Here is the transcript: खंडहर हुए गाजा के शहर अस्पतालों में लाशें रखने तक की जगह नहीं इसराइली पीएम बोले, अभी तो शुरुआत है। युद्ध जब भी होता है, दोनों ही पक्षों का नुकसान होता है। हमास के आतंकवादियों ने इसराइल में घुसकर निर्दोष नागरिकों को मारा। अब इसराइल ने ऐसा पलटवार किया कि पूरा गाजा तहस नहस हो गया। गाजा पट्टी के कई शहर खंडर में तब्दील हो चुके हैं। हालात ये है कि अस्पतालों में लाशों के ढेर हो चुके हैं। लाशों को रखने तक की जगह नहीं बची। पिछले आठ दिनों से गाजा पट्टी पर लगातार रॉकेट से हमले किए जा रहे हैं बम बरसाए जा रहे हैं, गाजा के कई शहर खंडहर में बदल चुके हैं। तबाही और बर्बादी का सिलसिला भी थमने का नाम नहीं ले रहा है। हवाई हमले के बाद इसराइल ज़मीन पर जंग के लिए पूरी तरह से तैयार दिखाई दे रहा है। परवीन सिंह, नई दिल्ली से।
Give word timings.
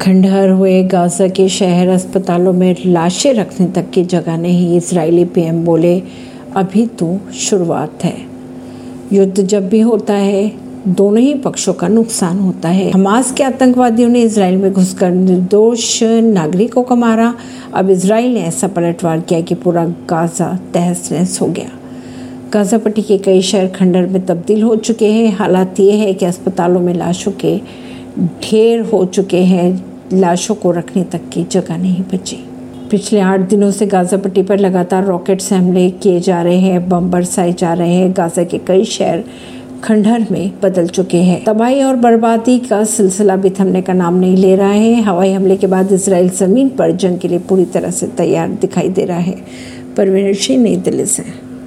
खंडहर 0.00 0.48
हुए 0.48 0.82
गाजा 0.82 1.26
के 1.28 1.48
शहर 1.48 1.88
अस्पतालों 1.88 2.52
में 2.52 2.76
लाशें 2.86 3.32
रखने 3.34 3.66
तक 3.66 3.90
की 3.90 4.04
जगह 4.04 4.36
नहीं 4.36 4.76
इसराइली 4.76 5.24
पीएम 5.24 5.64
बोले, 5.64 6.02
अभी 6.56 6.86
तो 6.86 7.18
शुरुआत 7.34 8.04
है। 8.04 8.16
युद्ध 9.12 9.42
जब 9.42 9.68
भी 9.68 9.80
होता 9.80 10.14
है, 10.14 10.52
दोनों 10.88 11.18
ही 11.18 11.34
पक्षों 11.34 11.72
का 11.72 11.88
नुकसान 11.88 12.38
होता 12.38 12.68
है। 12.68 12.90
हमास 12.90 13.32
के 13.32 13.44
आतंकवादियों 13.44 14.08
ने 14.08 14.22
इसराइल 14.22 14.56
में 14.56 14.72
घुसकर 14.72 15.10
निर्दोष 15.10 16.02
नागरिकों 16.02 16.82
को 16.82 16.96
मारा। 16.96 17.34
अब 17.74 17.90
इसराइल 17.90 18.34
ने 18.34 18.40
ऐसा 18.40 18.68
पलटवार 18.68 19.20
किया 19.20 19.40
कि 19.40 19.54
पूरा 19.54 19.84
गाजा 19.84 20.58
तहस 20.74 21.08
नहस 21.12 21.40
हो 21.40 21.46
गया। 21.46 21.70
गाजा 22.52 22.78
पट्टी 22.78 23.02
के 23.02 23.18
कई 23.18 23.42
शहर 23.42 23.66
खंडर 23.66 24.06
में 24.06 24.24
तब्दील 24.26 24.62
हो 24.62 24.76
चुके 24.76 25.12
हैं। 25.12 25.36
हालात 25.36 25.80
ये 25.80 25.92
है 25.92 26.14
कि 26.14 26.24
अस्पतालों 26.24 26.80
में 26.80 26.94
लाशों 26.94 27.32
के 27.32 27.60
ढेर 28.18 28.80
हो 28.80 29.04
चुके 29.04 29.42
हैं। 29.44 29.87
लाशों 30.12 30.54
को 30.54 30.70
रखने 30.70 31.04
तक 31.04 31.20
की 31.32 31.44
जगह 31.44 31.76
नहीं 31.76 32.02
बची। 32.02 32.36
पिछले 32.90 33.20
आठ 33.20 33.40
दिनों 33.40 33.70
से 33.70 33.86
गाजा 33.86 34.16
पट्टी 34.16 34.42
पर 34.42 34.58
लगातार 34.58 35.04
रॉकेट 35.04 35.40
से 35.40 35.54
हमले 35.54 35.90
किए 35.90 36.20
जा 36.20 36.42
रहे 36.42 36.58
हैं 36.58 36.88
बम 36.88 37.10
बरसाए 37.10 37.52
जा 37.52 37.74
रहे 37.74 37.94
हैं, 37.94 38.12
गाजा 38.12 38.44
के 38.44 38.58
कई 38.58 38.84
शहर 38.84 39.24
खंडहर 39.84 40.26
में 40.30 40.52
बदल 40.62 40.86
चुके 40.86 41.18
हैं। 41.18 41.44
तबाही 41.44 41.82
और 41.82 41.96
बर्बादी 41.96 42.58
का 42.58 42.84
सिलसिला 42.84 43.36
भी 43.36 43.50
थमने 43.50 43.82
का 43.82 43.92
नाम 43.92 44.14
नहीं 44.14 44.36
ले 44.36 44.56
रहा 44.56 44.70
है। 44.70 45.02
हवाई 45.02 45.32
हमले 45.32 45.56
के 45.56 45.66
बाद 45.66 45.92
इसराइल 45.92 46.28
ज़मीन 46.28 46.68
पर 46.68 46.92
जंग 46.92 47.18
के 47.18 47.28
लिए 47.28 47.38
पूरी 47.38 47.64
तरह 47.64 47.90
से 47.90 48.06
तैयार 48.06 48.48
दिखाई 48.48 48.88
दे 48.88 49.04
रहा 49.04 49.18
है। 49.18 49.36
परवीन 49.96 50.34
सिंह, 50.34 50.62
नई 50.62 50.76
दिल्ली 50.76 51.06
से। 51.06 51.47